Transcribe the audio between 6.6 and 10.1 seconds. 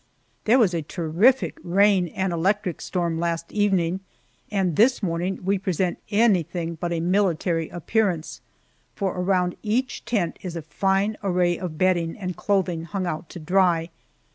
but a military appearance, for around each